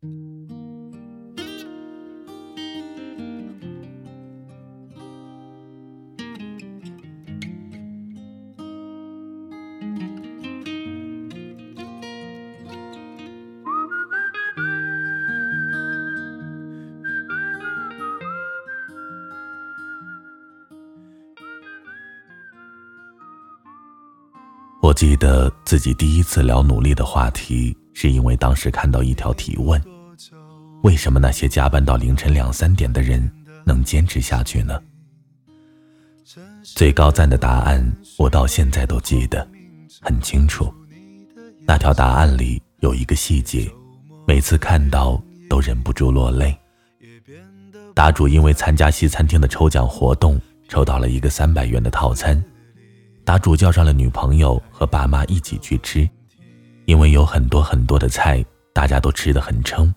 [0.00, 0.06] 我
[24.94, 29.82] 记得自己第一次聊努力的话题，是因为当时看到一条提问：
[30.84, 33.28] 为什么那些加班到凌晨两三点的人
[33.64, 34.80] 能坚持下去呢？
[36.62, 37.84] 最高赞的答案
[38.16, 39.44] 我到现在都记得
[40.00, 40.72] 很清楚。
[41.66, 43.68] 那条答案里有一个细节，
[44.28, 45.20] 每次看到
[45.50, 46.56] 都忍不住落泪。
[47.96, 52.40] 答主因为参加西餐厅的抽奖活动，抽到了一个三百元的套餐。
[53.24, 56.08] 答主叫上了女朋友和爸妈一起去吃，
[56.88, 58.42] 因为有很多很多的菜，
[58.72, 59.94] 大家都吃得很撑。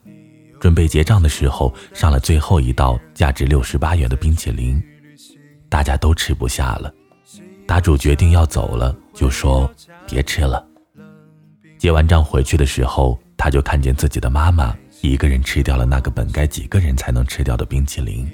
[0.59, 4.83] 准备结账的时候，上了最后一道价值六十八元的冰淇淋，
[5.69, 6.93] 大家都吃不下了。
[7.65, 9.71] 答主决定要走了，就说
[10.05, 10.67] 别吃了。
[11.77, 18.29] 结完账回去的时候，他就看见自己的妈妈一个人吃掉了那个本该几个人才能吃掉的冰淇淋。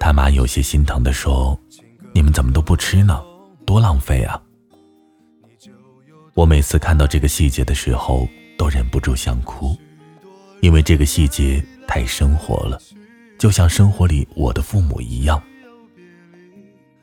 [0.00, 1.58] 他妈有些心疼地说
[2.14, 3.22] ：“你们怎么都不吃呢？”
[3.66, 4.40] 多浪费啊！
[6.34, 9.76] 我每次看到这个细节的时候，都忍不住想哭，
[10.60, 12.76] 因为这个细节太生活了，
[13.38, 15.40] 就像生活里我的父母一样。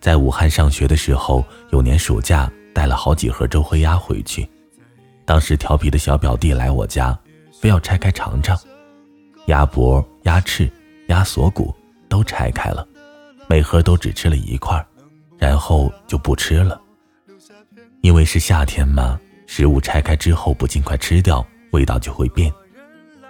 [0.02, 4.46] 在武汉上学的时候，有年暑假带了好几盒周黑鸭回去，
[5.24, 7.18] 当时调皮的小表弟来我家，
[7.54, 8.60] 非要拆开尝尝，
[9.46, 10.70] 鸭脖、鸭翅、
[11.08, 11.74] 鸭锁骨
[12.10, 12.86] 都拆开了，
[13.48, 14.86] 每盒都只吃了一块。
[15.38, 16.81] 然后就不吃了，
[18.02, 22.52] 因为是夏天嘛，食物拆开之后不尽快吃掉，味道就会变。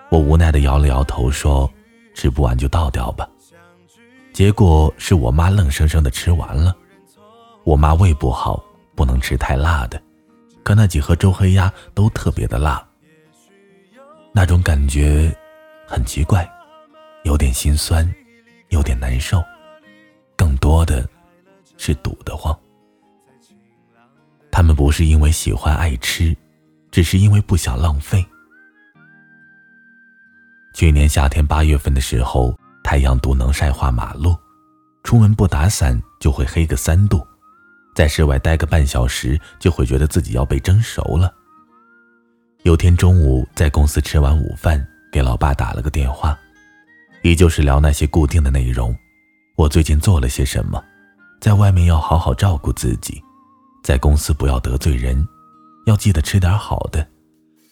[0.10, 1.72] 我无奈的摇了摇头，说
[2.16, 3.30] ：“吃不完就倒掉吧。”
[4.34, 6.76] 结果是我妈愣生生的吃完了。
[7.64, 8.64] 我妈胃不好，
[8.96, 10.02] 不能吃太辣的，
[10.64, 12.82] 可那几盒周黑鸭都特别的辣，
[14.34, 15.36] 那种感觉
[15.86, 16.50] 很奇怪，
[17.24, 18.10] 有点心酸，
[18.70, 19.44] 有点难受，
[20.36, 21.08] 更多的。
[21.78, 22.58] 是堵得慌。
[24.74, 26.36] 不是因为喜欢爱吃，
[26.92, 28.26] 只是因为不想浪费。
[30.74, 34.36] 去年夏天八月份的时候，太阳毒能晒化马路，
[35.04, 37.26] 出门不打伞就会黑个三度，
[37.96, 41.34] 在室外待个半小时就会觉得自己要被蒸熟了。
[42.64, 46.38] 有天中午在公司吃完午饭，给老爸打了个电话，
[47.24, 48.96] 依旧是聊那些固定的内容。
[49.58, 50.82] 我最近做了些什么？
[51.42, 53.22] 在外面要好好照顾自己，
[53.84, 55.28] 在公司不要得罪人，
[55.86, 57.06] 要记得吃点好的。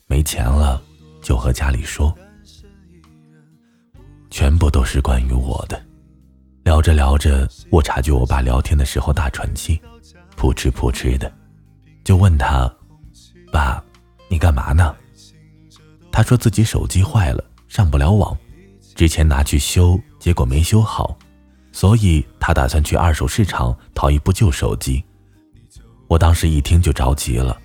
[0.08, 0.81] 没钱了
[1.22, 2.16] 就和家里说。
[4.31, 5.80] 全部都是关于我的。
[6.64, 9.80] 聊着聊着，我察觉我爸聊天的时候大喘气，
[10.36, 11.31] 扑哧扑哧的，
[12.03, 12.72] 就问他
[13.52, 13.84] ：“爸，
[14.28, 14.96] 你干嘛呢？”
[16.12, 18.38] 他说自己手机坏了，上不了网，
[18.96, 21.18] 之前拿去修，结果没修好。
[21.72, 25.03] 所以他打算去二手市场淘一部旧手机。
[26.09, 27.58] 我当时一听就着急了，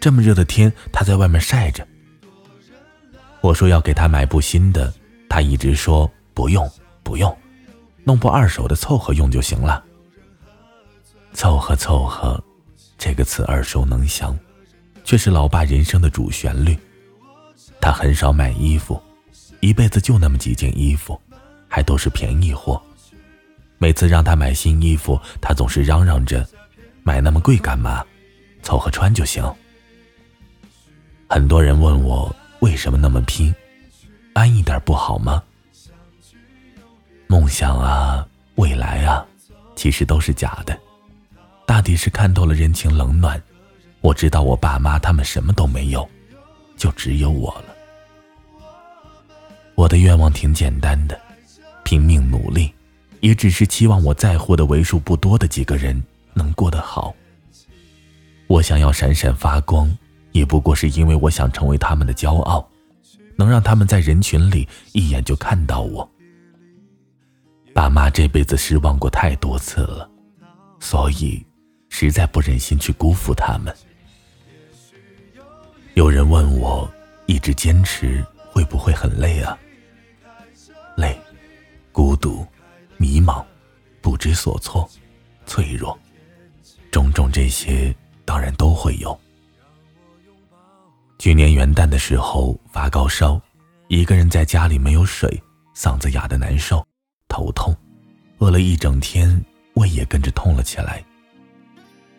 [0.00, 1.86] 这么热的天，他在外面晒着。
[3.42, 4.92] 我说要给他买部新的，
[5.28, 6.68] 他一直说不用
[7.02, 7.36] 不用，
[8.02, 9.84] 弄部二手的凑合用就行了。
[11.34, 12.42] 凑合凑合，
[12.96, 14.36] 这个词耳熟能详，
[15.04, 16.76] 却是老爸人生的主旋律。
[17.82, 19.00] 他很少买衣服，
[19.60, 21.20] 一辈子就那么几件衣服，
[21.68, 22.80] 还都是便宜货。
[23.76, 26.46] 每次让他买新衣服，他总是嚷嚷着
[27.02, 28.04] ：“买那么贵干嘛？
[28.62, 29.42] 凑合穿就行。”
[31.28, 33.54] 很多人问我为什么那么拼，
[34.34, 35.42] 安一点不好吗？
[37.26, 39.24] 梦想啊，未来啊，
[39.76, 40.78] 其实都是假的。
[41.64, 43.40] 大抵是看透了人情冷暖，
[44.00, 46.08] 我知道我爸妈他们什么都没有，
[46.76, 47.76] 就只有我了。
[49.76, 51.18] 我的愿望挺简单的，
[51.84, 52.74] 拼命努力。
[53.20, 56.02] 也只是期望我在乎的为数不多的几个人
[56.34, 57.14] 能过得好。
[58.46, 59.90] 我想要闪闪发光，
[60.32, 62.68] 也不过是因为我想成为他们的骄傲，
[63.36, 66.08] 能让他们在人群里一眼就看到我。
[67.74, 70.10] 爸妈这辈子失望过太多次了，
[70.80, 71.44] 所以
[71.88, 73.74] 实在不忍心去辜负他们。
[75.94, 76.90] 有人问我，
[77.26, 79.56] 一直坚持会不会很累啊？
[80.96, 81.18] 累，
[81.92, 82.46] 孤独。
[82.96, 83.42] 迷茫，
[84.02, 84.86] 不知所措，
[85.46, 85.98] 脆弱，
[86.90, 87.94] 种种这些
[88.24, 89.18] 当然都会有。
[91.18, 93.40] 去年元旦的时候发高烧，
[93.88, 95.42] 一个人在家里没有水，
[95.74, 96.86] 嗓子哑的难受，
[97.28, 97.76] 头痛，
[98.38, 99.44] 饿了一整天，
[99.74, 101.04] 胃也跟着痛了起来。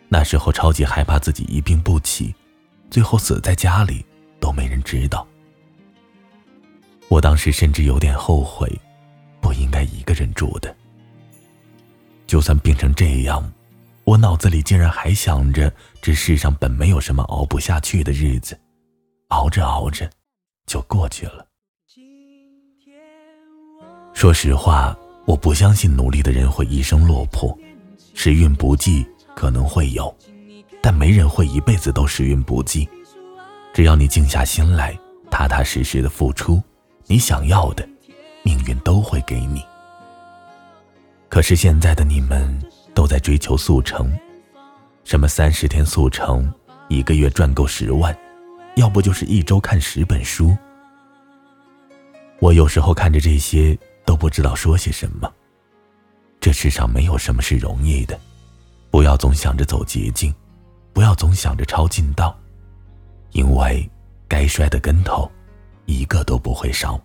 [0.08, 2.34] 那时候超级害怕自己一病不起，
[2.90, 4.04] 最后死在家里
[4.38, 5.26] 都没人知道。
[7.08, 8.70] 我当时甚至有点后悔，
[9.40, 10.74] 不应该一个人住的。
[12.26, 13.52] 就算病成这样，
[14.12, 15.72] 我脑子里竟然还想着
[16.02, 18.60] 这世上本没有什么熬不下去的日子，
[19.28, 20.10] 熬着熬着，
[20.66, 21.46] 就过去了。
[24.12, 24.94] 说实话，
[25.24, 27.56] 我不相信努力的人会一生落魄，
[28.12, 30.14] 时运不济可能会有，
[30.82, 32.86] 但没人会一辈子都时运不济。
[33.72, 34.94] 只要你静下心来，
[35.30, 36.62] 踏踏实实的付出，
[37.06, 37.88] 你想要的，
[38.42, 39.64] 命运都会给你。
[41.30, 42.62] 可是现在的你们
[42.94, 44.12] 都在追求速成，
[45.04, 46.52] 什么三十天速成，
[46.88, 48.16] 一个月赚够十万，
[48.76, 50.56] 要不就是一周看十本书。
[52.38, 55.32] 我有时候看着这些都不知道说些什么。
[56.40, 58.18] 这世上没有什么是容易的，
[58.90, 60.34] 不要总想着走捷径，
[60.92, 62.36] 不要总想着抄近道，
[63.30, 63.88] 因为
[64.26, 65.30] 该摔的跟头，
[65.86, 67.00] 一个都不会少。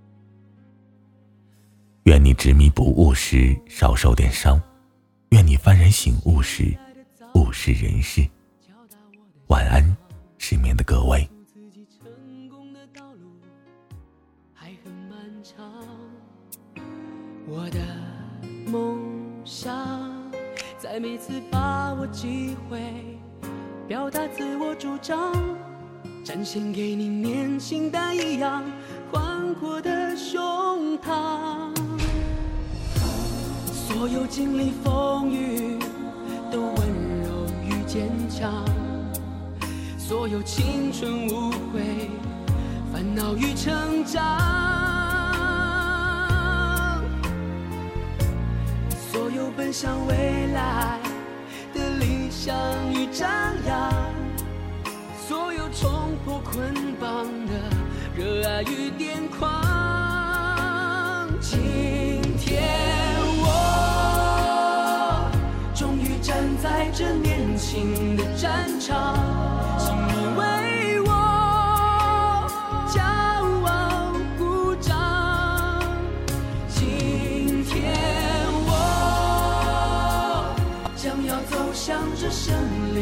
[2.05, 4.59] 愿你执迷不悟时少受点伤，
[5.29, 6.77] 愿你幡然醒悟时
[7.35, 8.25] 物是人事。
[9.47, 9.83] 晚安，
[10.37, 11.29] 失眠的各位。
[17.49, 17.79] 我的
[18.65, 19.01] 梦
[19.45, 20.31] 想，
[20.77, 22.79] 在每次把握机会
[23.87, 25.33] 表达自我主张，
[26.23, 28.63] 展现给你年轻但一样
[29.11, 31.76] 宽阔的胸膛。
[33.97, 35.79] 所有经历风雨
[36.51, 36.77] 的温
[37.23, 38.63] 柔与坚强，
[39.97, 42.11] 所有青春无悔、
[42.93, 44.21] 烦恼与成长，
[49.11, 50.99] 所有奔向未来
[51.73, 52.55] 的理想
[52.93, 53.27] 与张
[53.65, 53.91] 扬，
[55.27, 57.51] 所有冲破捆绑的
[58.15, 59.56] 热爱与癫狂。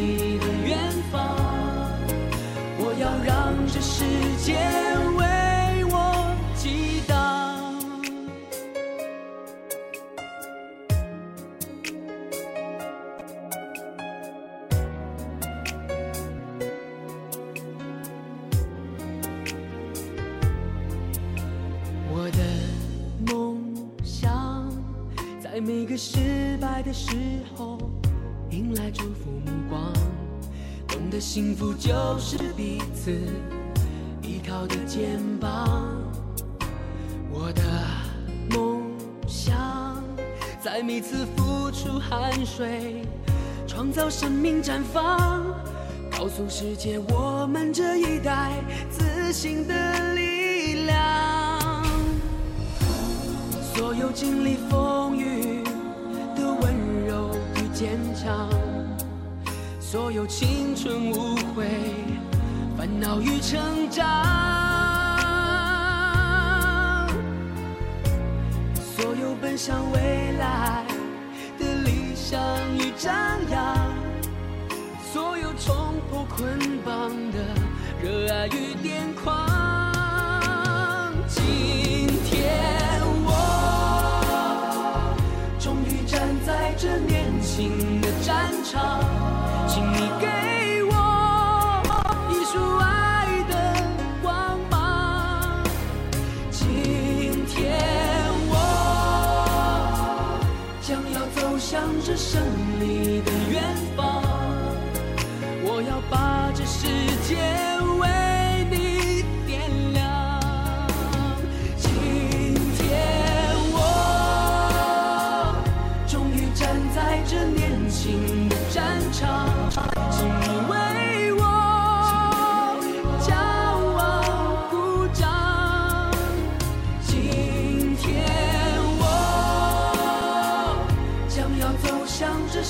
[0.06, 0.78] 你的远
[1.10, 1.18] 方，
[2.78, 4.04] 我要让这世
[4.40, 4.54] 界
[5.18, 7.74] 为我激荡。
[22.12, 23.58] 我的梦
[24.04, 24.70] 想。
[25.40, 27.10] 在每个失败的时
[27.56, 27.78] 候，
[28.66, 29.92] 迎来祝福目光，
[30.88, 33.12] 懂得幸福就是彼此
[34.22, 35.94] 依靠的肩膀。
[37.30, 37.62] 我的
[38.50, 38.82] 梦
[39.28, 40.02] 想，
[40.60, 43.02] 在每次付出汗水，
[43.68, 45.44] 创造生命绽放，
[46.10, 48.50] 告诉世界我们这一代
[48.90, 51.84] 自信的力量。
[53.76, 55.62] 所有经历风雨
[56.34, 57.66] 的温柔与。
[57.76, 58.48] 坚强，
[59.96, 61.64] 所有青春无悔，
[62.76, 64.04] 烦恼与成长，
[68.94, 70.84] 所有奔向未来
[71.58, 72.38] 的理想
[72.76, 73.14] 与张
[73.50, 73.74] 扬，
[75.14, 77.38] 所有冲破捆绑的
[78.02, 79.45] 热爱与癫狂。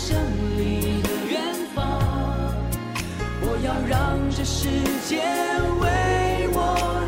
[0.09, 0.17] 胜
[0.57, 1.43] 利的远
[1.75, 1.83] 方，
[3.41, 4.69] 我要让这世
[5.09, 5.19] 界
[5.81, 6.59] 为我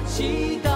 [0.09, 0.68] 祈祷。